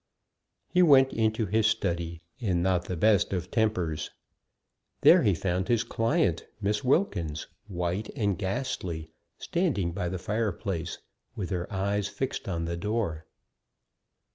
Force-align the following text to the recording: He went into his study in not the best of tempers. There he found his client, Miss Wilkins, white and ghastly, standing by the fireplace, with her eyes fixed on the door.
He 0.67 0.81
went 0.81 1.13
into 1.13 1.45
his 1.45 1.67
study 1.67 2.23
in 2.39 2.63
not 2.63 2.85
the 2.85 2.97
best 2.97 3.33
of 3.33 3.51
tempers. 3.51 4.09
There 5.01 5.21
he 5.21 5.35
found 5.35 5.67
his 5.67 5.83
client, 5.83 6.47
Miss 6.59 6.83
Wilkins, 6.83 7.45
white 7.67 8.09
and 8.15 8.35
ghastly, 8.35 9.11
standing 9.37 9.91
by 9.91 10.09
the 10.09 10.17
fireplace, 10.17 10.97
with 11.35 11.51
her 11.51 11.71
eyes 11.71 12.07
fixed 12.07 12.49
on 12.49 12.65
the 12.65 12.77
door. 12.77 13.27